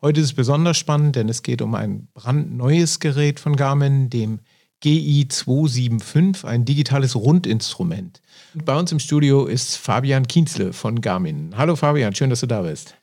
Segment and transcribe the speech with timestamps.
[0.00, 4.38] Heute ist es besonders spannend, denn es geht um ein brandneues Gerät von Garmin, dem
[4.84, 8.22] GI275, ein digitales Rundinstrument.
[8.54, 11.54] Und bei uns im Studio ist Fabian Kienzle von Garmin.
[11.56, 12.94] Hallo Fabian, schön, dass du da bist.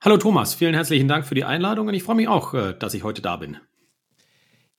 [0.00, 2.94] Hallo Thomas, vielen herzlichen Dank für die Einladung und ich freue mich auch, äh, dass
[2.94, 3.58] ich heute da bin.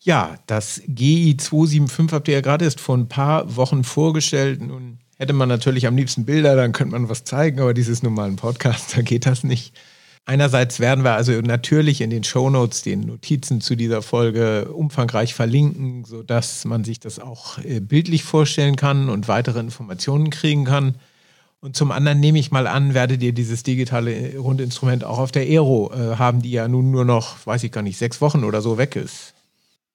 [0.04, 4.62] Ja, das GI275 habt ihr ja gerade erst vor ein paar Wochen vorgestellt.
[4.62, 8.14] Nun hätte man natürlich am liebsten Bilder, dann könnte man was zeigen, aber dieses nun
[8.14, 9.74] mal ein Podcast, da geht das nicht.
[10.26, 16.04] Einerseits werden wir also natürlich in den Shownotes den Notizen zu dieser Folge umfangreich verlinken,
[16.04, 20.96] sodass man sich das auch äh, bildlich vorstellen kann und weitere Informationen kriegen kann.
[21.62, 25.44] Und zum anderen nehme ich mal an, werdet ihr dieses digitale Rundinstrument auch auf der
[25.44, 28.62] Aero äh, haben, die ja nun nur noch, weiß ich gar nicht, sechs Wochen oder
[28.62, 29.34] so weg ist.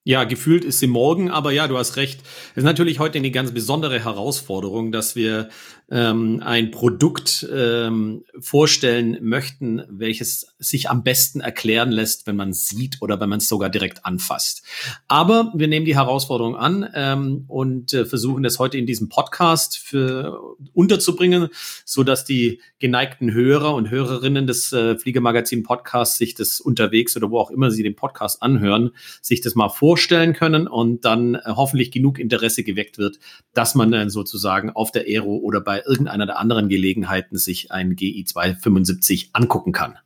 [0.09, 2.21] Ja, gefühlt ist sie morgen, aber ja, du hast recht.
[2.53, 5.51] Es ist natürlich heute eine ganz besondere Herausforderung, dass wir
[5.91, 13.01] ähm, ein Produkt ähm, vorstellen möchten, welches sich am besten erklären lässt, wenn man sieht
[13.01, 14.63] oder wenn man es sogar direkt anfasst.
[15.09, 19.79] Aber wir nehmen die Herausforderung an ähm, und äh, versuchen das heute in diesem Podcast
[19.79, 21.49] für unterzubringen,
[21.87, 27.31] so dass die geneigten Hörer und Hörerinnen des äh, Fliegermagazin Podcasts sich das unterwegs oder
[27.31, 28.91] wo auch immer sie den Podcast anhören,
[29.23, 33.19] sich das mal vorstellen können und dann äh, hoffentlich genug Interesse geweckt wird,
[33.55, 37.97] dass man dann sozusagen auf der Aero oder bei irgendeiner der anderen Gelegenheiten sich ein
[37.97, 39.99] GI 275 angucken kann.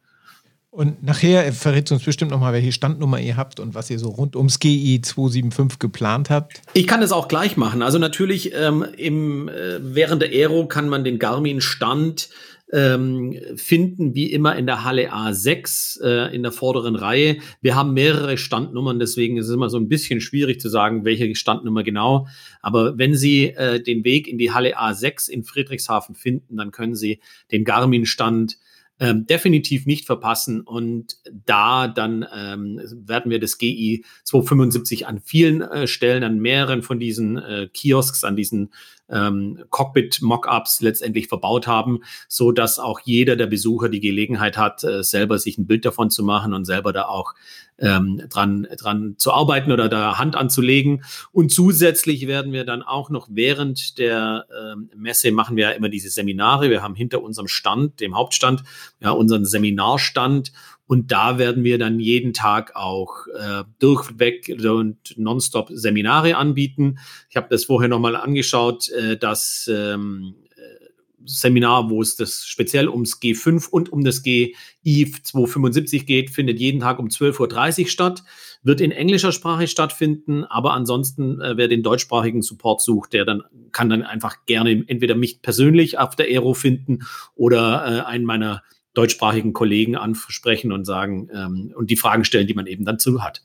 [0.74, 4.36] Und nachher verrät uns bestimmt nochmal, welche Standnummer ihr habt und was ihr so rund
[4.36, 6.62] ums GI 275 geplant habt.
[6.72, 7.82] Ich kann es auch gleich machen.
[7.82, 12.30] Also natürlich ähm, im, äh, während der Aero kann man den Garmin-Stand
[12.72, 17.36] ähm, finden, wie immer in der Halle A6 äh, in der vorderen Reihe.
[17.60, 21.34] Wir haben mehrere Standnummern, deswegen ist es immer so ein bisschen schwierig zu sagen, welche
[21.34, 22.26] Standnummer genau.
[22.62, 26.94] Aber wenn Sie äh, den Weg in die Halle A6 in Friedrichshafen finden, dann können
[26.94, 28.56] Sie den Garmin-Stand
[29.02, 30.60] ähm, definitiv nicht verpassen.
[30.60, 36.82] Und da dann ähm, werden wir das GI 275 an vielen äh, Stellen, an mehreren
[36.82, 38.72] von diesen äh, Kiosks, an diesen
[39.08, 45.02] ähm, Cockpit-Mockups letztendlich verbaut haben, so dass auch jeder der Besucher die Gelegenheit hat, äh,
[45.02, 47.34] selber sich ein Bild davon zu machen und selber da auch
[47.78, 51.04] ähm, dran, dran zu arbeiten oder da Hand anzulegen.
[51.32, 55.88] Und zusätzlich werden wir dann auch noch während der ähm, Messe machen wir ja immer
[55.88, 56.70] diese Seminare.
[56.70, 58.62] Wir haben hinter unserem Stand, dem Hauptstand,
[59.00, 60.52] ja unseren Seminarstand
[60.92, 66.98] und da werden wir dann jeden Tag auch äh, durchweg und nonstop Seminare anbieten.
[67.30, 70.84] Ich habe das vorher nochmal angeschaut, äh, das ähm, äh,
[71.24, 74.54] Seminar, wo es das speziell ums G5 und um das GI
[74.84, 78.22] 275 geht, findet jeden Tag um 12.30 Uhr statt,
[78.62, 83.44] wird in englischer Sprache stattfinden, aber ansonsten, äh, wer den deutschsprachigen Support sucht, der dann
[83.72, 86.98] kann dann einfach gerne entweder mich persönlich auf der Aero finden
[87.34, 88.60] oder äh, einen meiner
[88.94, 93.22] deutschsprachigen Kollegen ansprechen und sagen ähm, und die Fragen stellen, die man eben dann zu
[93.22, 93.42] hat.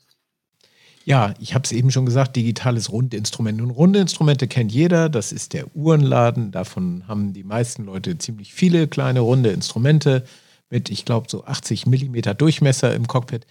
[1.04, 3.62] Ja, ich habe es eben schon gesagt, digitales Rundinstrument.
[3.62, 6.50] Und Rundinstrumente kennt jeder, das ist der Uhrenladen.
[6.50, 10.24] Davon haben die meisten Leute ziemlich viele kleine runde Instrumente
[10.68, 13.46] mit, ich glaube, so 80 Millimeter Durchmesser im Cockpit.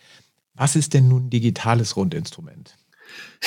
[0.54, 2.76] Was ist denn nun digitales Rundinstrument?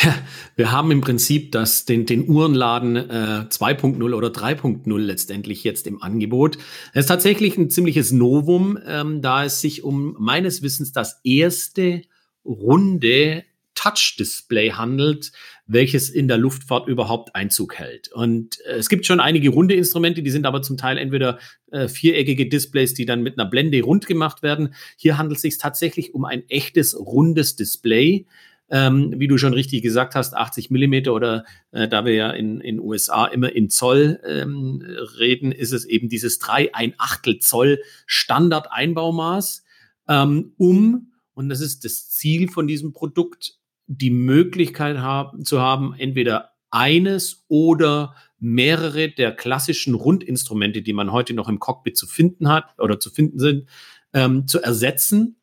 [0.03, 0.17] Ja,
[0.57, 6.03] wir haben im Prinzip das, den, den Uhrenladen äh, 2.0 oder 3.0 letztendlich jetzt im
[6.03, 6.59] Angebot.
[6.93, 12.03] Es ist tatsächlich ein ziemliches Novum, ähm, da es sich um meines Wissens das erste
[12.45, 15.33] runde Touch-Display handelt,
[15.67, 18.13] welches in der Luftfahrt überhaupt Einzug hält.
[18.13, 21.39] Und äh, es gibt schon einige runde Instrumente, die sind aber zum Teil entweder
[21.71, 24.75] äh, viereckige Displays, die dann mit einer Blende rund gemacht werden.
[24.97, 28.27] Hier handelt es sich tatsächlich um ein echtes rundes Display,
[28.71, 32.61] ähm, wie du schon richtig gesagt hast, 80 Millimeter oder äh, da wir ja in
[32.61, 34.83] in USA immer in Zoll ähm,
[35.19, 39.65] reden, ist es eben dieses 3 ein Achtel Zoll Standard-Einbaumaß,
[40.09, 45.95] ähm, um, und das ist das Ziel von diesem Produkt, die Möglichkeit haben, zu haben,
[45.97, 52.49] entweder eines oder mehrere der klassischen Rundinstrumente, die man heute noch im Cockpit zu finden
[52.49, 53.69] hat oder zu finden sind,
[54.13, 55.37] ähm, zu ersetzen,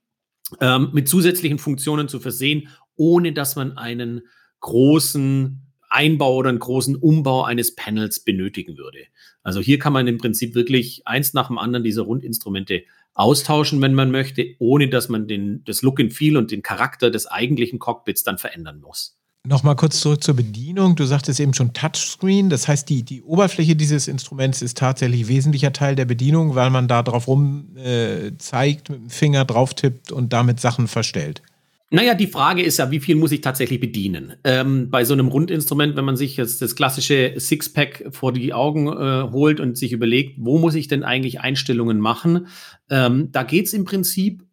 [0.61, 4.21] ähm, mit zusätzlichen Funktionen zu versehen ohne dass man einen
[4.59, 8.99] großen Einbau oder einen großen Umbau eines Panels benötigen würde.
[9.43, 12.83] Also hier kann man im Prinzip wirklich eins nach dem anderen diese Rundinstrumente
[13.13, 17.09] austauschen, wenn man möchte, ohne dass man den, das Look and Feel und den Charakter
[17.09, 19.17] des eigentlichen Cockpits dann verändern muss.
[19.47, 20.97] Nochmal kurz zurück zur Bedienung.
[20.97, 22.49] Du sagtest eben schon Touchscreen.
[22.49, 26.89] Das heißt, die, die Oberfläche dieses Instruments ist tatsächlich wesentlicher Teil der Bedienung, weil man
[26.89, 31.41] da drauf rum äh, zeigt, mit dem Finger drauf tippt und damit Sachen verstellt.
[31.89, 34.33] Naja, die Frage ist ja, wie viel muss ich tatsächlich bedienen?
[34.43, 38.87] Ähm, bei so einem Rundinstrument, wenn man sich jetzt das klassische Sixpack vor die Augen
[38.87, 42.47] äh, holt und sich überlegt, wo muss ich denn eigentlich Einstellungen machen?
[42.89, 44.43] Ähm, da geht's im Prinzip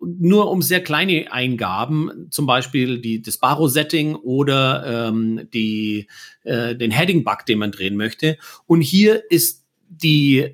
[0.00, 6.06] nur um sehr kleine Eingaben, zum Beispiel die, das Baro-Setting oder ähm, die,
[6.44, 8.38] äh, den Heading-Bug, den man drehen möchte.
[8.66, 10.52] Und hier ist die, äh,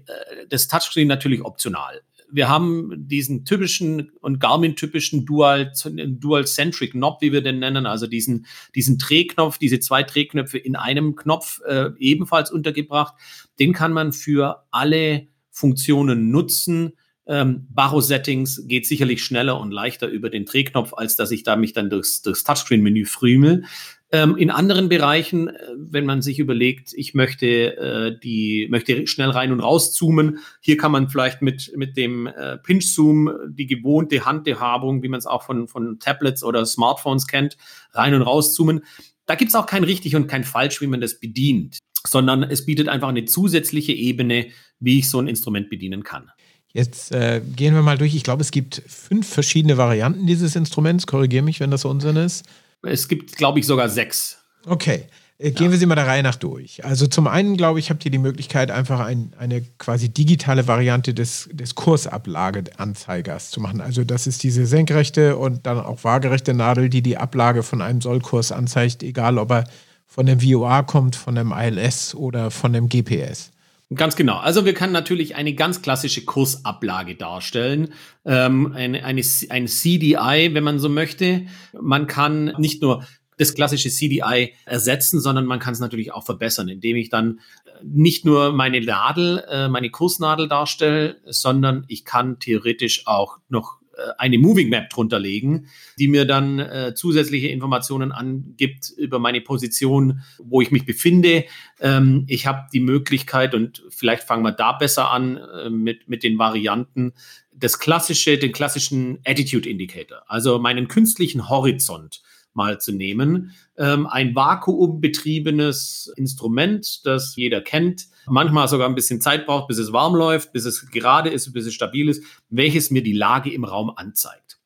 [0.49, 2.01] das Touchscreen natürlich optional.
[2.33, 8.47] Wir haben diesen typischen und Garmin-typischen Dual, Dual-Centric Knob, wie wir den nennen, also diesen,
[8.75, 13.15] diesen Drehknopf, diese zwei Drehknöpfe in einem Knopf äh, ebenfalls untergebracht.
[13.59, 16.93] Den kann man für alle Funktionen nutzen
[17.31, 21.73] ähm, Baro-Settings geht sicherlich schneller und leichter über den Drehknopf, als dass ich da mich
[21.73, 23.65] dann durchs, durchs Touchscreen-Menü frümel.
[24.13, 27.47] Ähm, in anderen Bereichen, äh, wenn man sich überlegt, ich möchte
[27.77, 32.27] äh, die möchte schnell rein und raus zoomen, hier kann man vielleicht mit mit dem
[32.27, 37.29] äh, Pinch Zoom die gewohnte Handhabung, wie man es auch von von Tablets oder Smartphones
[37.29, 37.57] kennt,
[37.93, 38.81] rein und raus zoomen.
[39.27, 42.89] Da gibt's auch kein richtig und kein falsch, wie man das bedient, sondern es bietet
[42.89, 44.49] einfach eine zusätzliche Ebene,
[44.81, 46.33] wie ich so ein Instrument bedienen kann.
[46.73, 48.17] Jetzt äh, gehen wir mal durch.
[48.17, 51.07] Ich glaube, es gibt fünf verschiedene Varianten dieses Instruments.
[51.07, 52.45] Korrigiere mich, wenn das Unsinn ist.
[52.83, 54.39] Es gibt, glaube ich, sogar sechs.
[54.67, 55.07] Okay.
[55.41, 55.73] Äh, gehen ja.
[55.73, 56.85] wir sie mal der Reihe nach durch.
[56.85, 61.15] Also zum einen, glaube ich, habt ihr die Möglichkeit, einfach ein, eine quasi digitale Variante
[61.15, 63.81] des, des Kursablageanzeigers zu machen.
[63.81, 68.03] Also das ist diese senkrechte und dann auch waagerechte Nadel, die die Ablage von einem
[68.03, 69.65] Sollkurs anzeigt, egal ob er
[70.07, 73.51] von dem VOA kommt, von dem ILS oder von dem GPS.
[73.93, 74.37] Ganz genau.
[74.37, 77.93] Also wir können natürlich eine ganz klassische Kursablage darstellen,
[78.25, 81.47] ähm, eine, eine, ein CDI, wenn man so möchte.
[81.73, 83.05] Man kann nicht nur
[83.37, 87.41] das klassische CDI ersetzen, sondern man kann es natürlich auch verbessern, indem ich dann
[87.83, 93.80] nicht nur meine Nadel, äh, meine Kursnadel darstelle, sondern ich kann theoretisch auch noch äh,
[94.19, 95.67] eine Moving Map drunter legen,
[95.99, 101.45] die mir dann äh, zusätzliche Informationen angibt über meine Position, wo ich mich befinde.
[101.81, 106.23] Ähm, ich habe die Möglichkeit, und vielleicht fangen wir da besser an äh, mit, mit
[106.23, 107.13] den Varianten,
[107.55, 112.23] das klassische, den klassischen Attitude Indicator, also meinen künstlichen Horizont
[112.55, 113.53] mal zu nehmen.
[113.77, 119.93] Ähm, ein vakuumbetriebenes Instrument, das jeder kennt, manchmal sogar ein bisschen Zeit braucht, bis es
[119.93, 123.65] warm läuft, bis es gerade ist, bis es stabil ist, welches mir die Lage im
[123.65, 124.59] Raum anzeigt.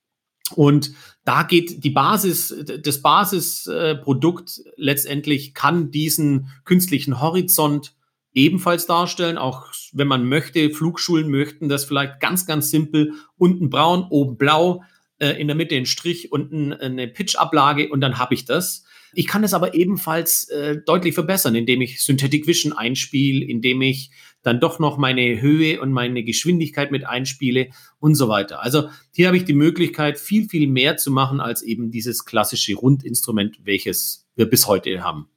[0.55, 0.93] Und
[1.25, 7.95] da geht die Basis, das Basisprodukt letztendlich kann diesen künstlichen Horizont
[8.35, 9.39] ebenfalls darstellen.
[9.39, 13.13] Auch wenn man möchte, Flugschulen möchten das vielleicht ganz, ganz simpel.
[13.39, 14.83] Unten braun, oben blau
[15.25, 18.85] äh, in der Mitte ein Strich und ein, eine Pitch-Ablage und dann habe ich das.
[19.15, 24.11] Ich kann es aber ebenfalls äh, deutlich verbessern, indem ich Synthetic Vision einspiele, indem ich
[24.43, 27.69] dann doch noch meine Höhe und meine Geschwindigkeit mit einspiele
[28.01, 28.63] und so weiter.
[28.63, 32.75] Also hier habe ich die Möglichkeit, viel, viel mehr zu machen als eben dieses klassische
[32.75, 35.29] Rundinstrument, welches wir bis heute haben.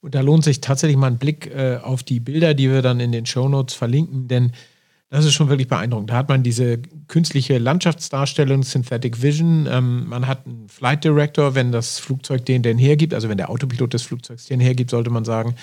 [0.00, 2.98] Und da lohnt sich tatsächlich mal ein Blick äh, auf die Bilder, die wir dann
[2.98, 4.52] in den Show Notes verlinken, denn
[5.10, 6.10] das ist schon wirklich beeindruckend.
[6.10, 9.66] Da hat man diese künstliche Landschaftsdarstellung, Synthetic Vision.
[9.68, 13.50] Ähm, man hat einen Flight Director, wenn das Flugzeug den denn hergibt, also wenn der
[13.50, 15.56] Autopilot des Flugzeugs den hergibt, sollte man sagen.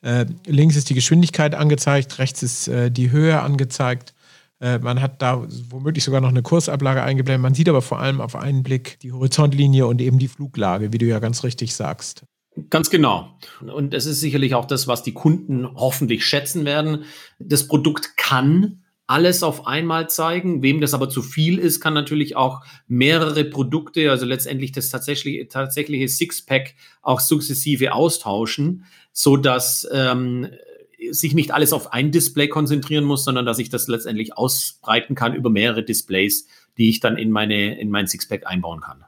[0.00, 4.14] Äh, links ist die Geschwindigkeit angezeigt, rechts ist äh, die Höhe angezeigt.
[4.58, 7.42] Äh, man hat da womöglich sogar noch eine Kursablage eingeblendet.
[7.42, 10.98] Man sieht aber vor allem auf einen Blick die Horizontlinie und eben die Fluglage, wie
[10.98, 12.24] du ja ganz richtig sagst.
[12.70, 13.36] Ganz genau.
[13.60, 17.04] Und es ist sicherlich auch das, was die Kunden hoffentlich schätzen werden.
[17.38, 20.62] Das Produkt kann alles auf einmal zeigen.
[20.62, 25.48] Wem das aber zu viel ist, kann natürlich auch mehrere Produkte, also letztendlich das tatsächliche,
[25.48, 30.48] tatsächliche Sixpack auch sukzessive austauschen, so dass ähm,
[31.10, 35.34] sich nicht alles auf ein Display konzentrieren muss, sondern dass ich das letztendlich ausbreiten kann
[35.34, 36.46] über mehrere Displays,
[36.78, 39.04] die ich dann in meine in mein Sixpack einbauen kann.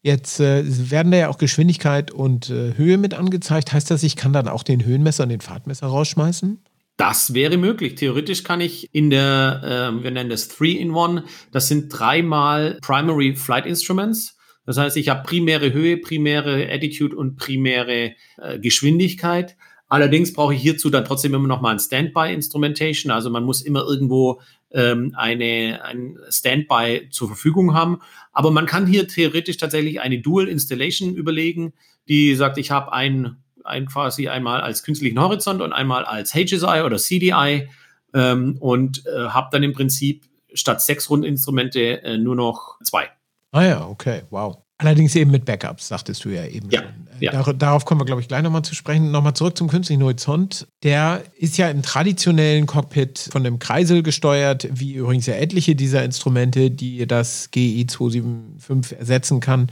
[0.00, 3.72] Jetzt äh, werden da ja auch Geschwindigkeit und äh, Höhe mit angezeigt.
[3.72, 6.60] Heißt das, ich kann dann auch den Höhenmesser und den Fahrtmesser rausschmeißen?
[6.98, 7.94] Das wäre möglich.
[7.94, 13.66] Theoretisch kann ich in der, äh, wir nennen das Three-in-One, das sind dreimal Primary Flight
[13.66, 14.36] Instruments.
[14.66, 19.56] Das heißt, ich habe primäre Höhe, primäre Attitude und primäre äh, Geschwindigkeit.
[19.86, 23.12] Allerdings brauche ich hierzu dann trotzdem immer noch mal ein Standby-Instrumentation.
[23.12, 24.40] Also man muss immer irgendwo
[24.72, 28.00] ähm, eine, ein Standby zur Verfügung haben.
[28.32, 31.74] Aber man kann hier theoretisch tatsächlich eine Dual Installation überlegen,
[32.08, 33.36] die sagt, ich habe ein
[33.68, 37.68] ein, quasi einmal als künstlichen Horizont und einmal als HSI oder CDI
[38.14, 43.08] ähm, und äh, habe dann im Prinzip statt sechs Rundinstrumente äh, nur noch zwei.
[43.52, 44.58] Ah ja, okay, wow.
[44.80, 46.88] Allerdings eben mit Backups, sagtest du ja eben ja, schon.
[47.20, 47.32] Äh, ja.
[47.32, 49.10] Dar darauf kommen wir, glaube ich, gleich nochmal zu sprechen.
[49.10, 50.68] Nochmal zurück zum künstlichen Horizont.
[50.84, 56.04] Der ist ja im traditionellen Cockpit von einem Kreisel gesteuert, wie übrigens ja etliche dieser
[56.04, 59.68] Instrumente, die das GI 275 ersetzen kann.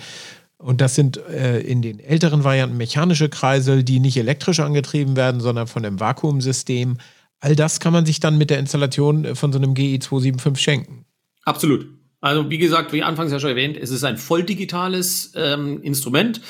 [0.59, 5.41] Und das sind äh, in den älteren Varianten mechanische Kreisel, die nicht elektrisch angetrieben werden,
[5.41, 6.97] sondern von einem Vakuumsystem.
[7.41, 11.05] All das kann man sich dann mit der Installation von so einem GI 275 schenken.
[11.45, 11.87] Absolut.
[12.23, 16.41] Also wie gesagt, wie anfangs ja schon erwähnt, es ist ein voll digitales ähm, Instrument.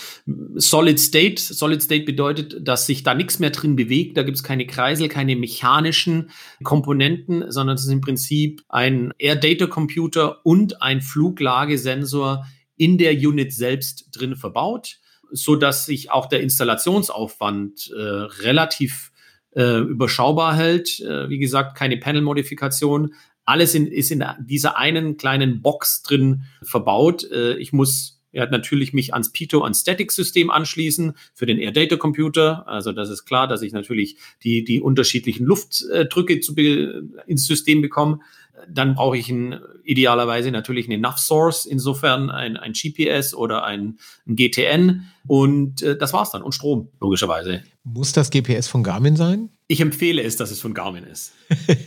[0.54, 1.42] Solid State.
[1.42, 4.16] Solid State bedeutet, dass sich da nichts mehr drin bewegt.
[4.16, 6.30] Da gibt es keine Kreisel, keine mechanischen
[6.62, 13.12] Komponenten, sondern es ist im Prinzip ein Air Data Computer und ein Fluglagesensor in der
[13.12, 14.98] Unit selbst drin verbaut,
[15.32, 19.12] so dass sich auch der Installationsaufwand äh, relativ
[19.54, 21.00] äh, überschaubar hält.
[21.00, 23.14] Äh, wie gesagt, keine Panel-Modifikation,
[23.44, 27.24] alles in, ist in dieser einen kleinen Box drin verbaut.
[27.30, 31.96] Äh, ich muss ja, natürlich mich ans Pito, ans Static-System anschließen für den Air Data
[31.96, 32.68] Computer.
[32.68, 38.20] Also das ist klar, dass ich natürlich die, die unterschiedlichen Luftdrücke zu ins System bekomme.
[38.68, 43.98] Dann brauche ich ein, idealerweise natürlich eine NAV Source, insofern ein, ein GPS oder ein,
[44.26, 45.06] ein GTN.
[45.26, 46.42] Und äh, das war's dann.
[46.42, 47.62] Und Strom, logischerweise.
[47.84, 49.48] Muss das GPS von Garmin sein?
[49.68, 51.32] Ich empfehle es, dass es von Garmin ist.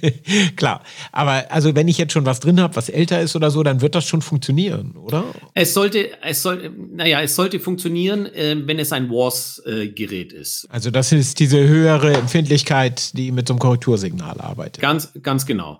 [0.57, 0.83] Klar,
[1.13, 3.79] aber also wenn ich jetzt schon was drin habe, was älter ist oder so, dann
[3.79, 5.23] wird das schon funktionieren, oder?
[5.53, 10.67] Es sollte, es soll, naja, es sollte funktionieren, äh, wenn es ein WARS-Gerät äh, ist.
[10.69, 14.81] Also das ist diese höhere Empfindlichkeit, die mit so einem Korrektursignal arbeitet.
[14.81, 15.79] Ganz, ganz genau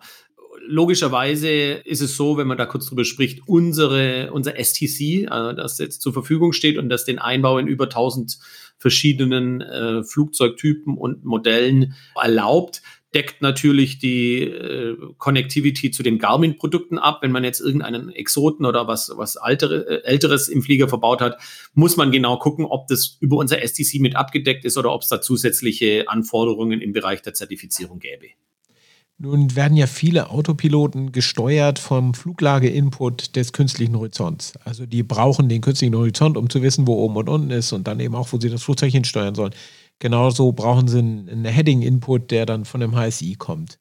[0.69, 5.79] logischerweise ist es so, wenn man da kurz drüber spricht, unsere, unser STC, also das
[5.79, 8.37] jetzt zur Verfügung steht und das den Einbau in über 1000
[8.79, 12.81] verschiedenen äh, Flugzeugtypen und Modellen erlaubt,
[13.13, 17.19] deckt natürlich die äh, Connectivity zu den Garmin-Produkten ab.
[17.21, 21.39] Wenn man jetzt irgendeinen Exoten oder was, was altere, äh, Älteres im Flieger verbaut hat,
[21.73, 25.09] muss man genau gucken, ob das über unser STC mit abgedeckt ist oder ob es
[25.09, 28.27] da zusätzliche Anforderungen im Bereich der Zertifizierung gäbe.
[29.21, 34.53] Nun werden ja viele Autopiloten gesteuert vom Fluglage-Input des künstlichen Horizonts.
[34.63, 37.85] Also die brauchen den künstlichen Horizont, um zu wissen, wo oben und unten ist und
[37.85, 39.53] dann eben auch, wo sie das Flugzeug hinsteuern sollen.
[39.99, 43.77] Genauso brauchen sie einen Heading-Input, der dann von dem HSI kommt.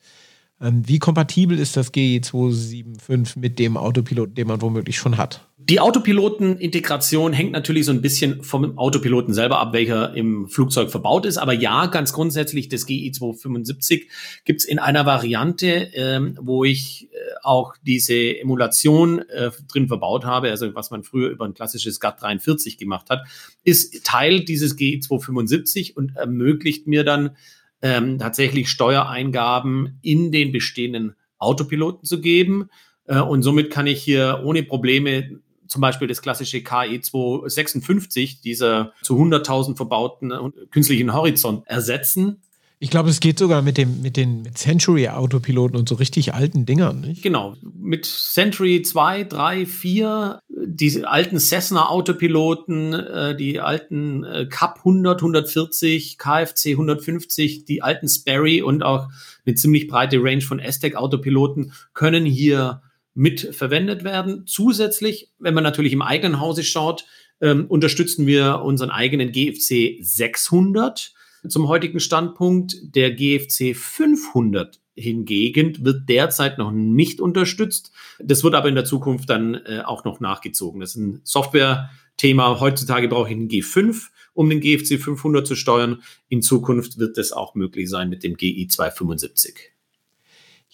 [0.61, 5.47] Ähm, wie kompatibel ist das GE 275 mit dem Autopilot, den man womöglich schon hat?
[5.57, 11.27] Die Autopiloten-Integration hängt natürlich so ein bisschen vom Autopiloten selber ab, welcher im Flugzeug verbaut
[11.27, 11.37] ist.
[11.37, 14.09] Aber ja, ganz grundsätzlich, das GI 275
[14.45, 20.25] gibt es in einer Variante, ähm, wo ich äh, auch diese Emulation äh, drin verbaut
[20.25, 23.27] habe, also was man früher über ein klassisches GAT 43 gemacht hat,
[23.63, 27.37] ist Teil dieses GI 275 und ermöglicht mir dann
[27.83, 32.71] ähm, tatsächlich Steuereingaben in den bestehenden Autopiloten zu geben.
[33.05, 38.93] Äh, und somit kann ich hier ohne Probleme zum Beispiel das klassische KE 256, dieser
[39.03, 40.33] zu 100.000 verbauten
[40.71, 42.43] künstlichen Horizont ersetzen.
[42.81, 47.01] Ich glaube, es geht sogar mit, dem, mit den Century-Autopiloten und so richtig alten Dingern,
[47.01, 47.23] nicht?
[47.23, 47.57] Genau.
[47.63, 56.19] Mit Century 2, 3, 4, diese alten Cessna-Autopiloten, äh, die alten äh, Cup 100, 140,
[56.19, 59.09] KFC 150, die alten Sperry und auch
[59.45, 62.83] eine ziemlich breite Range von Aztec-Autopiloten können hier
[63.13, 64.45] mit verwendet werden.
[64.47, 67.07] Zusätzlich, wenn man natürlich im eigenen Hause schaut,
[67.41, 71.13] ähm, unterstützen wir unseren eigenen GFC 600
[71.47, 72.95] zum heutigen Standpunkt.
[72.95, 77.93] Der GFC 500 hingegen wird derzeit noch nicht unterstützt.
[78.19, 80.81] Das wird aber in der Zukunft dann äh, auch noch nachgezogen.
[80.81, 82.61] Das ist ein Software-Thema.
[82.61, 86.03] Heutzutage brauche ich einen G5, um den GFC 500 zu steuern.
[86.29, 89.73] In Zukunft wird das auch möglich sein mit dem GI 275.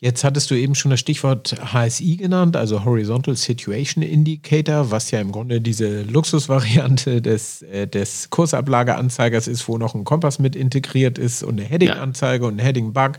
[0.04, 5.18] Jetzt hattest du eben schon das Stichwort HSI genannt, also Horizontal Situation Indicator, was ja
[5.18, 11.16] im Grunde diese Luxusvariante des, äh, des Kursablageanzeigers ist, wo noch ein Kompass mit integriert
[11.16, 13.12] ist und eine Heading-Anzeige und ein Heading-Bug.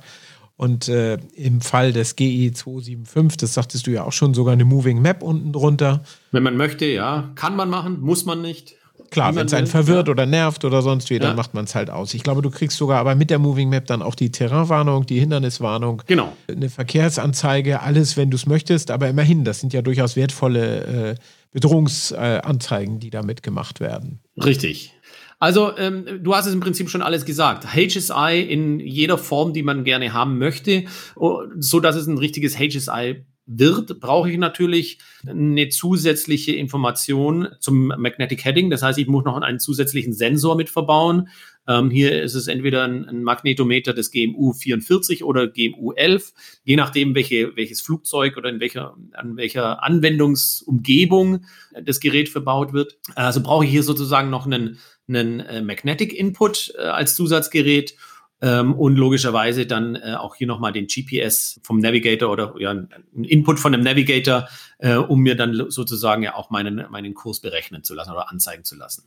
[0.58, 4.64] Und äh, im Fall des GE 275, das sagtest du ja auch schon, sogar eine
[4.64, 6.04] Moving Map unten drunter.
[6.32, 7.32] Wenn man möchte, ja.
[7.34, 8.76] Kann man machen, muss man nicht.
[9.16, 10.12] Klar, wenn es einen verwirrt ja.
[10.12, 11.36] oder nervt oder sonst wie, dann ja.
[11.36, 12.14] macht man es halt aus.
[12.14, 15.22] Ich glaube, du kriegst sogar aber mit der Moving Map dann auch die Terrainwarnung, die
[15.22, 16.36] Hinderniswarnung, genau.
[16.50, 18.92] eine Verkehrsanzeige, alles, wenn du es möchtest.
[18.92, 21.16] Aber immerhin, das sind ja durchaus wertvolle äh,
[21.54, 24.20] Bedrohungsanzeigen, die damit gemacht werden.
[24.36, 24.92] Richtig.
[25.40, 27.74] Also, ähm, du hast es im Prinzip schon alles gesagt.
[27.74, 30.84] HSI in jeder Form, die man gerne haben möchte,
[31.16, 37.88] oh, so dass es ein richtiges HSI wird, brauche ich natürlich eine zusätzliche Information zum
[37.88, 38.70] Magnetic Heading.
[38.70, 41.30] Das heißt, ich muss noch einen zusätzlichen Sensor mit verbauen.
[41.68, 46.34] Ähm, hier ist es entweder ein, ein, Magnetometer des GMU 44 oder GMU 11,
[46.64, 51.46] je nachdem, welche, welches Flugzeug oder in welcher, an welcher Anwendungsumgebung
[51.84, 52.98] das Gerät verbaut wird.
[53.16, 57.96] Also brauche ich hier sozusagen noch einen, einen äh, Magnetic Input äh, als Zusatzgerät
[58.42, 62.90] ähm, und logischerweise dann äh, auch hier nochmal den GPS vom Navigator oder ja, ein
[63.24, 64.48] Input von dem Navigator,
[64.80, 68.64] äh, um mir dann sozusagen ja auch meinen, meinen Kurs berechnen zu lassen oder anzeigen
[68.64, 69.04] zu lassen.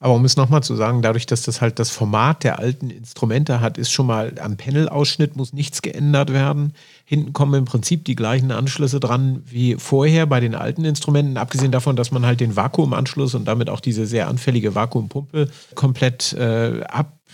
[0.00, 3.60] Aber um es nochmal zu sagen, dadurch, dass das halt das Format der alten Instrumente
[3.60, 6.72] hat, ist schon mal am Panel-Ausschnitt muss nichts geändert werden.
[7.04, 11.72] Hinten kommen im Prinzip die gleichen Anschlüsse dran wie vorher bei den alten Instrumenten, abgesehen
[11.72, 16.82] davon, dass man halt den Vakuumanschluss und damit auch diese sehr anfällige Vakuumpumpe komplett äh,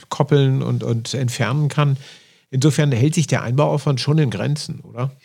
[0.03, 1.97] abkoppeln und, und entfernen kann.
[2.51, 5.17] Insofern hält sich der Einbauaufwand schon in Grenzen, oder?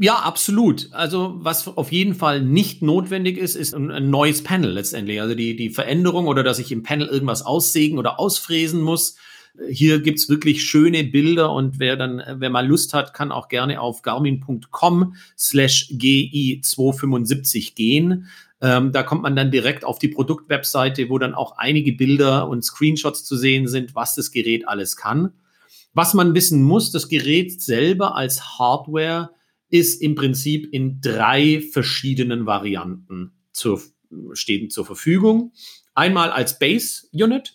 [0.00, 0.88] Ja, absolut.
[0.92, 5.20] Also was auf jeden Fall nicht notwendig ist, ist ein, ein, neues Panel letztendlich.
[5.20, 9.16] Also die, die Veränderung oder dass ich im Panel irgendwas aussägen oder ausfräsen muss.
[9.70, 13.80] Hier gibt's wirklich schöne Bilder und wer dann, wer mal Lust hat, kann auch gerne
[13.80, 18.26] auf garmin.com slash GI275 gehen.
[18.60, 22.62] Ähm, da kommt man dann direkt auf die Produktwebseite, wo dann auch einige Bilder und
[22.64, 25.32] Screenshots zu sehen sind, was das Gerät alles kann.
[25.92, 29.30] Was man wissen muss, das Gerät selber als Hardware
[29.68, 33.80] ist im Prinzip in drei verschiedenen Varianten zur,
[34.32, 35.52] stehen zur Verfügung.
[35.94, 37.54] Einmal als Base Unit.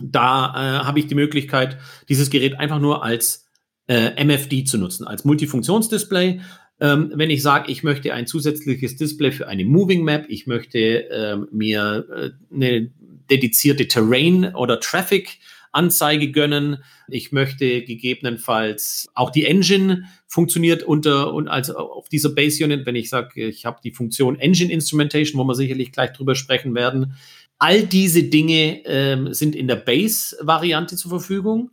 [0.00, 3.48] Da äh, habe ich die Möglichkeit, dieses Gerät einfach nur als
[3.86, 6.40] äh, MFD zu nutzen, als Multifunktionsdisplay.
[6.82, 11.08] Ähm, wenn ich sage, ich möchte ein zusätzliches Display für eine Moving Map, ich möchte
[11.10, 12.90] äh, mir äh, eine
[13.30, 15.38] dedizierte Terrain oder Traffic
[15.70, 16.82] Anzeige gönnen.
[17.08, 22.96] Ich möchte gegebenenfalls auch die Engine funktioniert unter und als auf dieser Base Unit, wenn
[22.96, 27.14] ich sage, ich habe die Funktion Engine Instrumentation, wo wir sicherlich gleich drüber sprechen werden.
[27.62, 31.70] All diese Dinge ähm, sind in der Base-Variante zur Verfügung.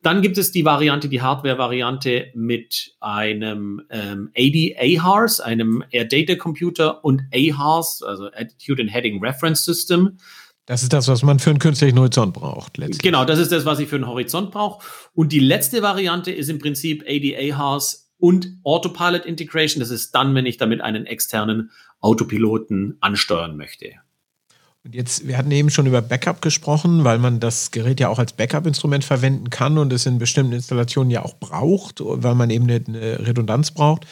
[0.00, 6.36] Dann gibt es die Variante, die Hardware-Variante mit einem ähm, AD AHARS, einem Air Data
[6.36, 10.16] Computer und AHARS, also Attitude and Heading Reference System.
[10.66, 12.78] Das ist das, was man für einen künstlichen Horizont braucht.
[12.78, 13.02] Letztlich.
[13.02, 14.86] Genau, das ist das, was ich für einen Horizont brauche.
[15.12, 19.80] Und die letzte Variante ist im Prinzip ADA House und Autopilot Integration.
[19.80, 23.94] Das ist dann, wenn ich damit einen externen Autopiloten ansteuern möchte.
[24.84, 28.18] Und jetzt, wir hatten eben schon über Backup gesprochen, weil man das Gerät ja auch
[28.18, 32.68] als Backup-Instrument verwenden kann und es in bestimmten Installationen ja auch braucht, weil man eben
[32.68, 34.06] eine, Redundanz braucht.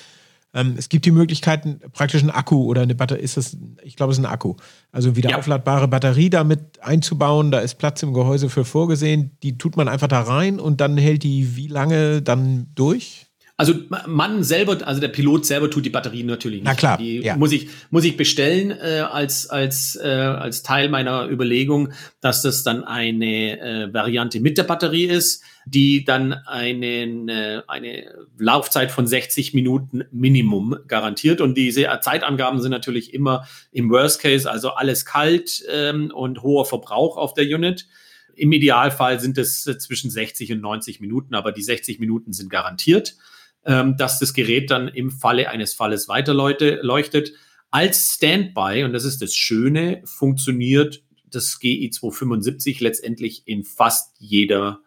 [0.54, 4.12] Ähm, es gibt die Möglichkeiten, praktisch ein Akku oder eine Batterie, ist das, ich glaube,
[4.12, 4.54] es ist ein Akku.
[4.92, 5.38] Also wieder ja.
[5.38, 9.36] aufladbare Batterie damit einzubauen, da ist Platz im Gehäuse für vorgesehen.
[9.42, 13.29] Die tut man einfach da rein und dann hält die wie lange dann durch?
[13.60, 13.74] Also
[14.06, 16.64] man selber, also der Pilot selber tut die Batterien natürlich nicht.
[16.64, 17.36] Na klar, die ja.
[17.36, 21.92] muss ich muss ich bestellen äh, als als äh, als Teil meiner Überlegung,
[22.22, 28.14] dass das dann eine äh, Variante mit der Batterie ist, die dann einen, äh, eine
[28.38, 34.50] Laufzeit von 60 Minuten Minimum garantiert und diese Zeitangaben sind natürlich immer im Worst Case,
[34.50, 37.86] also alles kalt ähm, und hoher Verbrauch auf der Unit.
[38.34, 42.48] Im Idealfall sind es äh, zwischen 60 und 90 Minuten, aber die 60 Minuten sind
[42.48, 43.16] garantiert
[43.64, 47.32] ähm, dass das Gerät dann im Falle eines Falles weiterleuchtet.
[47.70, 54.80] Als Standby, und das ist das Schöne, funktioniert das GI 275 letztendlich in fast jeder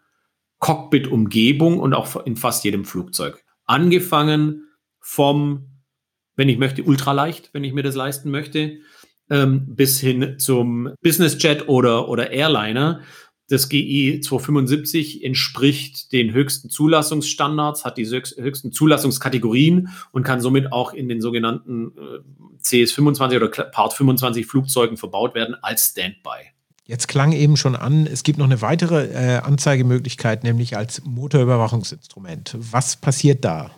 [0.58, 3.42] Cockpit-Umgebung und auch in fast jedem Flugzeug.
[3.64, 4.68] Angefangen
[5.00, 5.70] vom,
[6.36, 8.78] wenn ich möchte, ultraleicht, wenn ich mir das leisten möchte,
[9.30, 13.00] ähm, bis hin zum Business Jet oder, oder Airliner
[13.54, 20.92] das GI 275 entspricht den höchsten Zulassungsstandards, hat die höchsten Zulassungskategorien und kann somit auch
[20.92, 26.50] in den sogenannten äh, CS25 oder Part 25 Flugzeugen verbaut werden als Standby.
[26.86, 32.56] Jetzt klang eben schon an, es gibt noch eine weitere äh, Anzeigemöglichkeit, nämlich als Motorüberwachungsinstrument.
[32.58, 33.70] Was passiert da?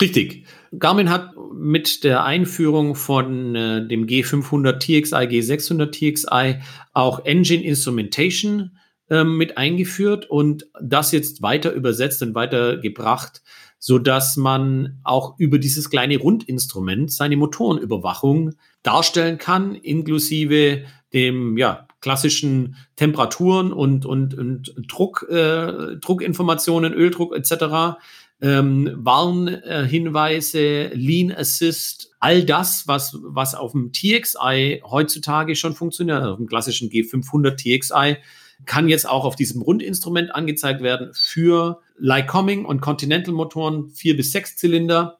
[0.00, 0.44] Richtig.
[0.78, 6.60] Garmin hat mit der Einführung von äh, dem G500 TXI, G600 TXI
[6.92, 8.77] auch Engine Instrumentation
[9.10, 13.42] ähm, mit eingeführt und das jetzt weiter übersetzt und weiter gebracht,
[13.78, 21.86] so dass man auch über dieses kleine Rundinstrument seine Motorenüberwachung darstellen kann, inklusive dem ja,
[22.00, 27.96] klassischen Temperaturen und, und, und Druck, äh, Druckinformationen, Öldruck etc
[28.40, 36.32] ähm, Warnhinweise, Lean Assist, all das, was, was auf dem TXI heutzutage schon funktioniert, also
[36.32, 38.18] auf dem klassischen G500 TXI,
[38.66, 44.32] kann jetzt auch auf diesem Rundinstrument angezeigt werden für Lycoming und Continental Motoren, vier bis
[44.32, 45.18] sechs Zylinder.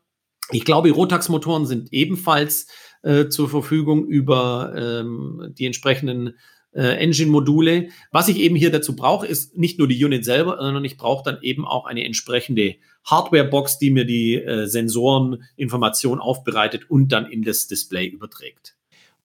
[0.50, 2.66] Ich glaube, Rotax-Motoren sind ebenfalls
[3.02, 6.34] äh, zur Verfügung über ähm, die entsprechenden
[6.72, 7.88] äh, Engine-Module.
[8.12, 11.24] Was ich eben hier dazu brauche, ist nicht nur die Unit selber, sondern ich brauche
[11.24, 17.42] dann eben auch eine entsprechende Hardware-Box, die mir die äh, Sensoreninformation aufbereitet und dann in
[17.42, 18.77] das Display überträgt.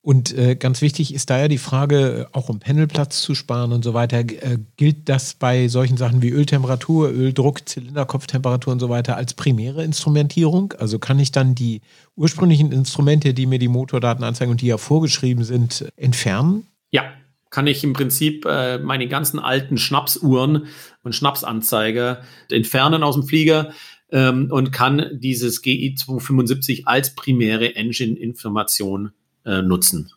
[0.03, 3.85] Und äh, ganz wichtig ist da ja die Frage, auch um Pendelplatz zu sparen und
[3.85, 9.15] so weiter, äh, gilt das bei solchen Sachen wie Öltemperatur, Öldruck, Zylinderkopftemperatur und so weiter
[9.15, 10.73] als primäre Instrumentierung?
[10.77, 11.79] Also kann ich dann die
[12.17, 16.67] ursprünglichen Instrumente, die mir die Motordaten anzeigen und die ja vorgeschrieben sind, entfernen?
[16.91, 17.05] Ja,
[17.49, 20.67] kann ich im Prinzip äh, meine ganzen alten Schnapsuhren
[21.03, 23.71] und Schnapsanzeiger entfernen aus dem Flieger
[24.11, 29.13] ähm, und kann dieses GI 275 als primäre Engine-Information
[29.45, 30.11] äh, nutzen.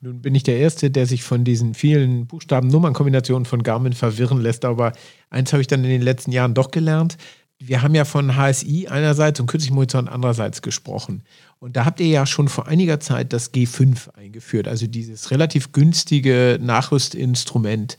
[0.00, 4.64] Nun bin ich der Erste, der sich von diesen vielen Buchstaben-Nummern-Kombinationen von Garmin verwirren lässt,
[4.64, 4.92] aber
[5.28, 7.16] eins habe ich dann in den letzten Jahren doch gelernt.
[7.58, 11.24] Wir haben ja von HSI einerseits und künstlichem Horizont andererseits gesprochen.
[11.58, 15.72] Und da habt ihr ja schon vor einiger Zeit das G5 eingeführt, also dieses relativ
[15.72, 17.96] günstige Nachrüstinstrument,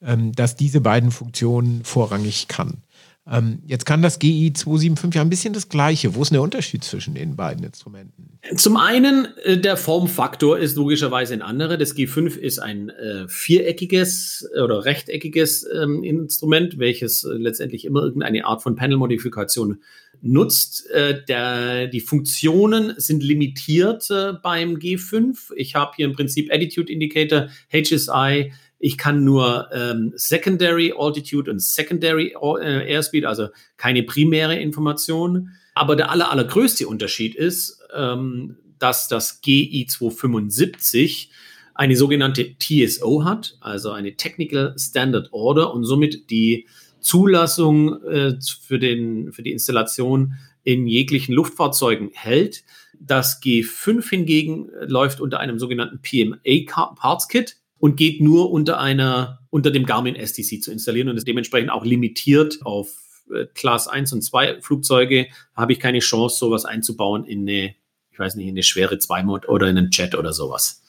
[0.00, 2.84] ähm, das diese beiden Funktionen vorrangig kann.
[3.28, 6.14] Ähm, jetzt kann das GI 275 ja ein bisschen das Gleiche.
[6.14, 8.38] Wo ist der Unterschied zwischen den beiden Instrumenten?
[8.56, 11.76] Zum einen, äh, der Formfaktor ist logischerweise ein anderer.
[11.76, 18.46] Das G5 ist ein äh, viereckiges oder rechteckiges ähm, Instrument, welches äh, letztendlich immer irgendeine
[18.46, 19.80] Art von Panel-Modifikation
[20.22, 20.88] nutzt.
[20.90, 25.52] Äh, der, die Funktionen sind limitiert äh, beim G5.
[25.56, 31.60] Ich habe hier im Prinzip Attitude Indicator, HSI, ich kann nur ähm, Secondary Altitude und
[31.60, 35.50] Secondary äh, Airspeed, also keine primäre Information.
[35.74, 41.30] Aber der aller, allergrößte Unterschied ist, ähm, dass das GI 275
[41.74, 46.66] eine sogenannte TSO hat, also eine Technical Standard Order und somit die
[47.00, 52.64] Zulassung äh, für, den, für die Installation in jeglichen Luftfahrzeugen hält.
[52.98, 59.40] Das G5 hingegen läuft unter einem sogenannten PMA Parts Kit und geht nur unter einer,
[59.50, 62.88] unter dem Garmin STC zu installieren und ist dementsprechend auch limitiert auf
[63.34, 65.26] äh, Class 1 und 2 Flugzeuge.
[65.54, 67.74] Habe ich keine Chance, sowas einzubauen in eine,
[68.12, 70.82] ich weiß nicht, in eine schwere 2 Mod oder in einen Jet oder sowas.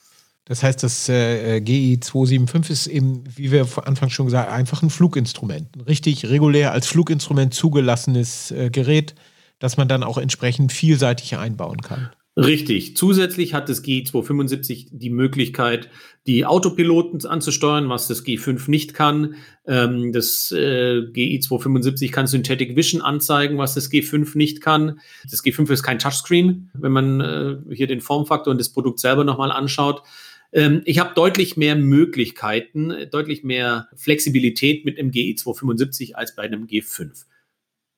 [0.46, 4.58] Das heißt, das äh, GI 275 ist eben, wie wir vor Anfang schon gesagt haben,
[4.58, 5.76] einfach ein Fluginstrument.
[5.78, 9.16] Ein richtig regulär als Fluginstrument zugelassenes äh, Gerät,
[9.60, 12.10] das man dann auch entsprechend vielseitig einbauen kann.
[12.38, 12.96] Richtig.
[12.96, 15.90] Zusätzlich hat das G275 die Möglichkeit,
[16.28, 19.36] die Autopiloten anzusteuern, was das G5 nicht kann.
[19.68, 25.02] Ähm, das äh, GI275 kann Synthetic Vision anzeigen, was das G5 nicht kann.
[25.30, 29.26] Das G5 ist kein Touchscreen, wenn man äh, hier den Formfaktor und das Produkt selber
[29.26, 30.02] nochmal anschaut.
[30.54, 36.66] Ähm, ich habe deutlich mehr Möglichkeiten, deutlich mehr Flexibilität mit dem GI275 als bei einem
[36.66, 37.26] G5.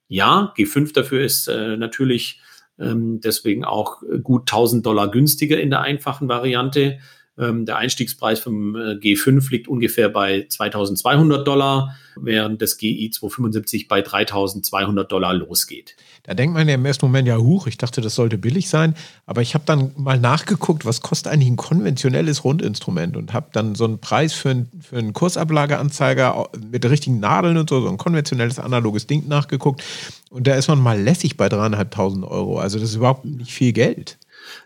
[0.07, 2.39] Ja, G5 dafür ist äh, natürlich
[2.79, 6.99] ähm, deswegen auch gut 1000 Dollar günstiger in der einfachen Variante.
[7.37, 13.87] Ähm, der Einstiegspreis vom äh, G5 liegt ungefähr bei 2200 Dollar, während das GI 275
[13.87, 15.95] bei 3200 Dollar losgeht.
[16.25, 18.95] Da denkt man ja im ersten Moment, ja, huch, ich dachte, das sollte billig sein.
[19.25, 23.75] Aber ich habe dann mal nachgeguckt, was kostet eigentlich ein konventionelles Rundinstrument und habe dann
[23.75, 27.97] so einen Preis für, ein, für einen Kursablageanzeiger mit richtigen Nadeln und so, so ein
[27.97, 29.83] konventionelles analoges Ding nachgeguckt.
[30.29, 32.57] Und da ist man mal lässig bei dreieinhalbtausend Euro.
[32.57, 34.17] Also das ist überhaupt nicht viel Geld.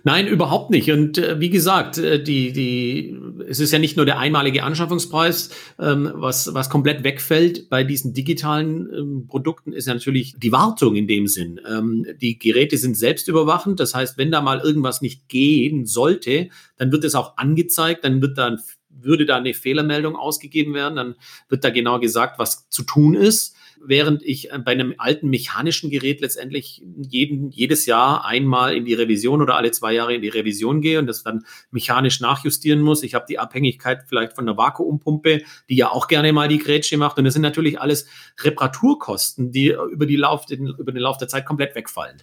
[0.04, 0.92] Nein, überhaupt nicht.
[0.92, 5.50] Und äh, wie gesagt, äh, die, die, es ist ja nicht nur der einmalige Anschaffungspreis,
[5.80, 10.96] ähm, was, was komplett wegfällt bei diesen digitalen ähm, Produkten, ist ja natürlich die Wartung
[10.96, 11.60] in dem Sinn.
[11.70, 13.80] Ähm, die Geräte sind selbstüberwachend.
[13.80, 18.22] Das heißt, wenn da mal irgendwas nicht gehen sollte, dann wird es auch angezeigt, dann
[18.22, 18.60] wird dann
[19.00, 21.16] würde da eine Fehlermeldung ausgegeben werden, dann
[21.50, 25.90] wird da genau gesagt, was zu tun ist während ich äh, bei einem alten mechanischen
[25.90, 30.30] Gerät letztendlich jeden, jedes Jahr einmal in die Revision oder alle zwei Jahre in die
[30.30, 33.04] Revision gehe und das dann mechanisch nachjustieren muss.
[33.04, 36.98] Ich habe die Abhängigkeit vielleicht von der Vakuumpumpe, die ja auch gerne mal die Grätsche
[36.98, 37.18] macht.
[37.18, 38.08] Und das sind natürlich alles
[38.42, 42.18] Reparaturkosten, die über, die Lauf, über den Lauf der Zeit komplett wegfallen.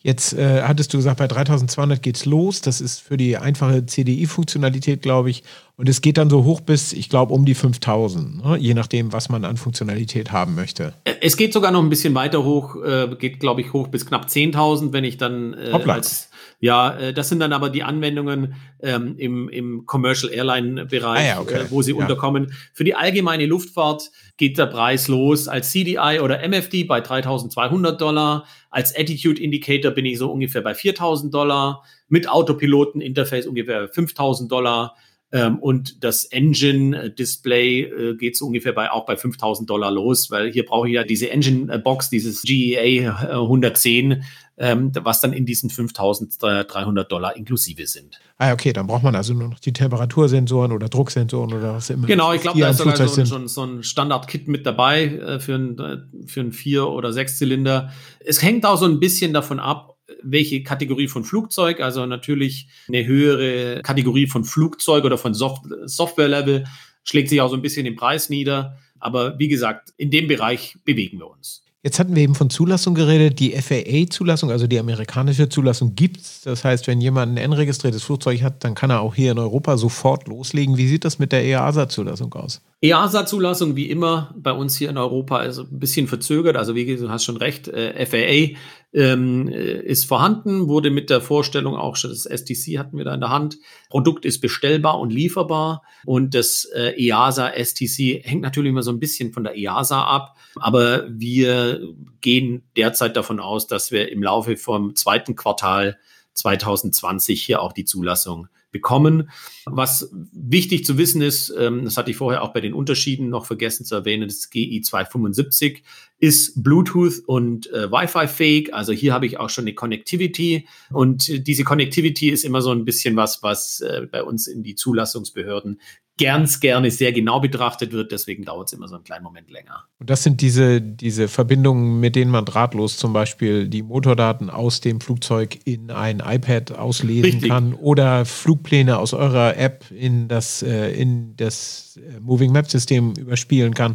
[0.00, 2.60] Jetzt äh, hattest du gesagt, bei 3200 geht's los.
[2.60, 5.42] Das ist für die einfache CDI-Funktionalität, glaube ich.
[5.76, 8.56] Und es geht dann so hoch bis, ich glaube, um die 5000, ne?
[8.58, 10.94] je nachdem, was man an Funktionalität haben möchte.
[11.20, 14.26] Es geht sogar noch ein bisschen weiter hoch, äh, geht, glaube ich, hoch bis knapp
[14.26, 19.16] 10.000, wenn ich dann äh, als ja, äh, das sind dann aber die Anwendungen ähm,
[19.16, 21.62] im, im Commercial Airline Bereich, ah ja, okay.
[21.62, 21.98] äh, wo sie ja.
[21.98, 22.52] unterkommen.
[22.72, 28.44] Für die allgemeine Luftfahrt geht der Preis los als CDI oder MFD bei 3200 Dollar.
[28.70, 31.84] Als Attitude Indicator bin ich so ungefähr bei 4000 Dollar.
[32.08, 34.96] Mit Autopiloten Interface ungefähr 5000 Dollar.
[35.30, 40.50] Ähm, und das Engine-Display äh, geht so ungefähr bei, auch bei 5000 Dollar los, weil
[40.50, 44.24] hier brauche ich ja diese Engine-Box, dieses GEA 110,
[44.58, 48.18] ähm, was dann in diesen 5300 Dollar inklusive sind.
[48.38, 52.06] Ah, okay, dann braucht man also nur noch die Temperatursensoren oder Drucksensoren oder was immer.
[52.06, 55.54] Genau, ich glaube, da ist sogar so, so, so ein Standard-Kit mit dabei äh, für
[55.54, 57.92] einen äh, für ein Vier- oder Sechszylinder.
[58.20, 63.06] Es hängt auch so ein bisschen davon ab, welche Kategorie von Flugzeug, also natürlich eine
[63.06, 66.64] höhere Kategorie von Flugzeug oder von Soft Software-Level
[67.04, 68.76] schlägt sich auch so ein bisschen im Preis nieder.
[68.98, 71.62] Aber wie gesagt, in dem Bereich bewegen wir uns.
[71.88, 73.38] Jetzt hatten wir eben von Zulassung geredet.
[73.38, 76.42] Die FAA-Zulassung, also die amerikanische Zulassung, gibt es.
[76.42, 79.78] Das heißt, wenn jemand ein N-registriertes Flugzeug hat, dann kann er auch hier in Europa
[79.78, 80.76] sofort loslegen.
[80.76, 82.60] Wie sieht das mit der EASA-Zulassung aus?
[82.80, 86.56] EASA-Zulassung, wie immer, bei uns hier in Europa ist ein bisschen verzögert.
[86.56, 88.56] Also, wie gesagt, du hast schon recht, äh, FAA
[88.92, 93.14] ähm, äh, ist vorhanden, wurde mit der Vorstellung auch schon, das STC hatten wir da
[93.14, 93.58] in der Hand.
[93.90, 99.00] Produkt ist bestellbar und lieferbar und das äh, EASA STC hängt natürlich immer so ein
[99.00, 101.80] bisschen von der EASA ab, aber wir
[102.20, 105.98] gehen derzeit davon aus, dass wir im Laufe vom zweiten Quartal
[106.34, 109.30] 2020 hier auch die Zulassung bekommen.
[109.64, 113.46] Was wichtig zu wissen ist, ähm, das hatte ich vorher auch bei den Unterschieden noch
[113.46, 115.82] vergessen zu erwähnen, das GI 275
[116.18, 118.74] ist Bluetooth und äh, Wi-Fi fähig.
[118.74, 122.84] Also hier habe ich auch schon eine Connectivity und diese Connectivity ist immer so ein
[122.84, 125.80] bisschen was, was äh, bei uns in die Zulassungsbehörden
[126.18, 128.12] ganz gerne sehr genau betrachtet wird.
[128.12, 129.84] Deswegen dauert es immer so einen kleinen Moment länger.
[129.98, 134.80] Und das sind diese, diese Verbindungen, mit denen man drahtlos zum Beispiel die Motordaten aus
[134.80, 137.50] dem Flugzeug in ein iPad auslesen Richtig.
[137.50, 143.14] kann oder Flugpläne aus eurer App in das, äh, in das äh, Moving Map System
[143.14, 143.94] überspielen kann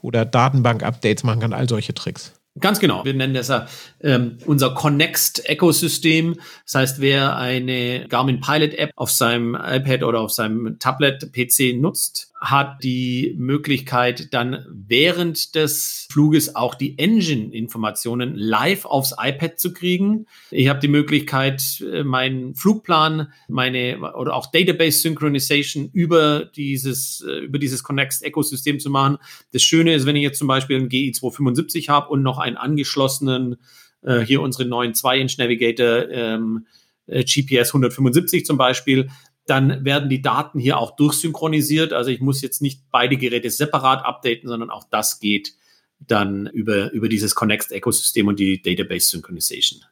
[0.00, 2.34] oder Datenbank-Updates machen kann, all solche Tricks.
[2.60, 3.04] Ganz genau.
[3.04, 3.66] Wir nennen das ja
[4.00, 6.38] ähm, unser Connext-Ökosystem.
[6.64, 12.31] Das heißt, wer eine Garmin Pilot App auf seinem iPad oder auf seinem Tablet-PC nutzt,
[12.42, 20.26] hat die Möglichkeit, dann während des Fluges auch die Engine-Informationen live aufs iPad zu kriegen.
[20.50, 27.44] Ich habe die Möglichkeit, äh, meinen Flugplan, meine oder auch Database Synchronization über dieses, äh,
[27.44, 29.18] über dieses Connext-Ökosystem zu machen.
[29.52, 32.56] Das Schöne ist, wenn ich jetzt zum Beispiel einen GI 275 habe und noch einen
[32.56, 33.56] angeschlossenen,
[34.02, 36.66] äh, hier unsere neuen 2-Inch Navigator, ähm,
[37.06, 39.10] GPS 175 zum Beispiel,
[39.52, 41.92] dann werden die Daten hier auch durchsynchronisiert.
[41.92, 45.52] Also ich muss jetzt nicht beide Geräte separat updaten, sondern auch das geht
[45.98, 49.82] dann über, über dieses Connect-Ökosystem und die Database Synchronization.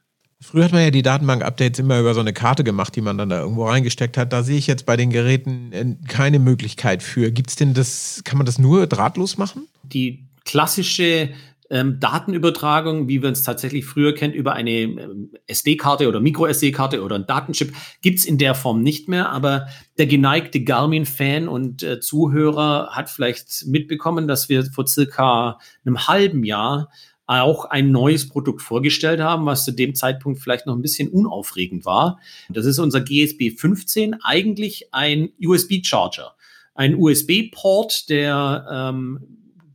[0.41, 3.29] Früher hat man ja die Datenbank-Updates immer über so eine Karte gemacht, die man dann
[3.29, 4.33] da irgendwo reingesteckt hat.
[4.33, 7.31] Da sehe ich jetzt bei den Geräten äh, keine Möglichkeit für.
[7.31, 9.69] Gibt es denn das, kann man das nur drahtlos machen?
[9.83, 11.29] Die klassische
[11.71, 17.15] ähm, Datenübertragung, wie wir uns tatsächlich früher kennt, über eine ähm, SD-Karte oder Micro-SD-Karte oder
[17.15, 19.31] ein Datenchip, gibt's in der Form nicht mehr.
[19.31, 26.09] Aber der geneigte Garmin-Fan und äh, Zuhörer hat vielleicht mitbekommen, dass wir vor circa einem
[26.09, 26.91] halben Jahr
[27.27, 31.85] auch ein neues Produkt vorgestellt haben, was zu dem Zeitpunkt vielleicht noch ein bisschen unaufregend
[31.85, 32.19] war.
[32.49, 36.35] Das ist unser GSB 15, eigentlich ein USB-Charger.
[36.75, 39.21] Ein USB-Port, der ähm,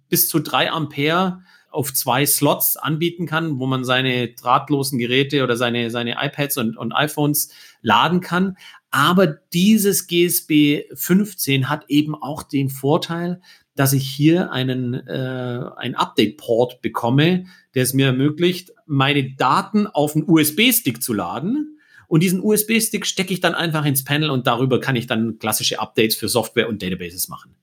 [0.09, 1.43] bis zu drei Ampere
[1.75, 6.77] auf zwei Slots anbieten kann, wo man seine drahtlosen Geräte oder seine, seine iPads und,
[6.77, 7.49] und iPhones
[7.81, 8.57] laden kann.
[8.91, 13.41] Aber dieses GSB 15 hat eben auch den Vorteil,
[13.75, 20.15] dass ich hier einen äh, ein Update-Port bekomme, der es mir ermöglicht, meine Daten auf
[20.15, 21.77] einen USB-Stick zu laden.
[22.07, 25.79] Und diesen USB-Stick stecke ich dann einfach ins Panel und darüber kann ich dann klassische
[25.79, 27.55] Updates für Software und Databases machen.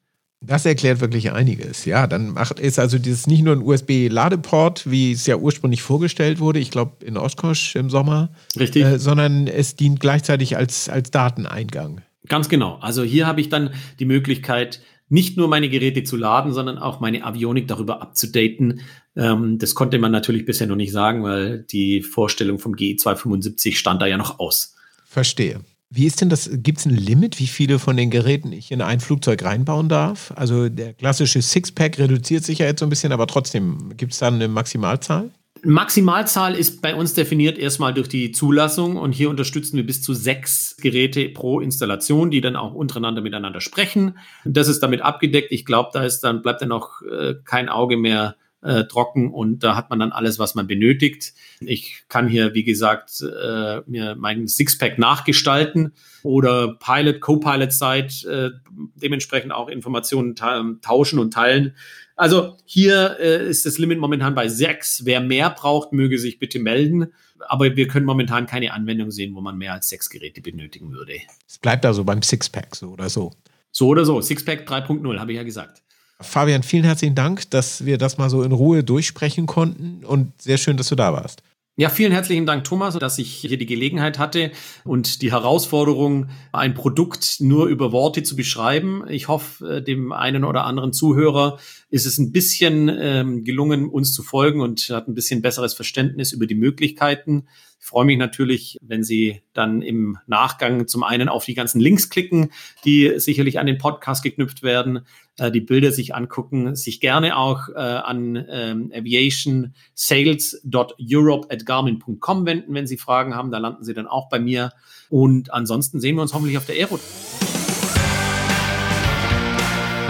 [0.45, 1.85] Das erklärt wirklich einiges.
[1.85, 6.41] Ja, dann macht, ist also dieses nicht nur ein USB-Ladeport, wie es ja ursprünglich vorgestellt
[6.41, 8.31] wurde, ich glaube in Oshkosh im Sommer.
[8.59, 8.85] Richtig.
[8.85, 12.01] Äh, sondern es dient gleichzeitig als, als Dateneingang.
[12.29, 12.79] Ganz genau.
[12.81, 17.01] Also hier habe ich dann die Möglichkeit, nicht nur meine Geräte zu laden, sondern auch
[17.01, 18.81] meine Avionik darüber abzudaten.
[19.15, 23.79] Ähm, das konnte man natürlich bisher noch nicht sagen, weil die Vorstellung vom GE 275
[23.79, 24.75] stand da ja noch aus.
[25.05, 25.61] Verstehe.
[25.95, 26.49] Wie ist denn das?
[26.51, 30.33] Gibt es ein Limit, wie viele von den Geräten ich in ein Flugzeug reinbauen darf?
[30.37, 34.19] Also der klassische Sixpack reduziert sich ja jetzt so ein bisschen, aber trotzdem gibt es
[34.19, 35.31] da eine Maximalzahl?
[35.65, 40.15] Maximalzahl ist bei uns definiert erstmal durch die Zulassung und hier unterstützen wir bis zu
[40.15, 44.17] sechs Geräte pro Installation, die dann auch untereinander miteinander sprechen.
[44.47, 45.53] Das ist damit abgedeckt.
[45.53, 49.65] Ich glaube, da ist dann bleibt dann noch äh, kein Auge mehr äh, trocken und
[49.65, 51.35] da hat man dann alles, was man benötigt.
[51.61, 58.51] Ich kann hier, wie gesagt, äh, mir meinen Sixpack nachgestalten oder Pilot, Co-Pilot-Site äh,
[58.95, 61.75] dementsprechend auch Informationen ta tauschen und teilen.
[62.15, 65.05] Also hier äh, ist das Limit momentan bei sechs.
[65.05, 67.13] Wer mehr braucht, möge sich bitte melden.
[67.49, 71.15] Aber wir können momentan keine Anwendung sehen, wo man mehr als sechs Geräte benötigen würde.
[71.49, 73.33] Es bleibt also beim Sixpack so oder so.
[73.73, 74.21] So oder so.
[74.21, 75.83] Sixpack 3.0, habe ich ja gesagt.
[76.23, 80.59] Fabian, vielen herzlichen Dank, dass wir das mal so in Ruhe durchsprechen konnten und sehr
[80.59, 81.43] schön, dass du da warst.
[81.77, 84.53] Ja, vielen herzlichen Dank, Thomas, dass ich hier die Gelegenheit hatte
[84.85, 89.05] und die Herausforderung, ein Produkt nur über Worte zu beschreiben.
[89.09, 91.59] Ich hoffe, dem einen oder anderen Zuhörer
[91.89, 96.33] ist es ein bisschen ähm, gelungen, uns zu folgen und hat ein bisschen besseres Verständnis
[96.33, 97.47] über die Möglichkeiten.
[97.81, 102.11] Ich freue mich natürlich, wenn Sie dann im Nachgang zum einen auf die ganzen Links
[102.11, 102.51] klicken,
[102.85, 105.07] die sicherlich an den Podcast geknüpft werden,
[105.51, 112.87] die Bilder sich angucken, sich gerne auch äh, an ähm, aviationsales.europe at garmin.com wenden, wenn
[112.87, 113.51] Sie Fragen haben.
[113.51, 114.71] Da landen Sie dann auch bei mir.
[115.11, 117.01] Und ansonsten sehen wir uns hoffentlich auf der Aero.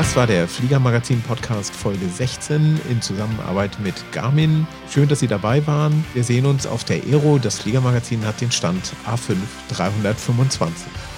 [0.03, 4.67] Das war der Fliegermagazin-Podcast Folge 16 in Zusammenarbeit mit Garmin.
[4.91, 6.05] Schön, dass Sie dabei waren.
[6.13, 7.39] Wir sehen uns auf der Aero.
[7.39, 9.37] Das Fliegermagazin hat den Stand A5
[9.69, 11.12] 325.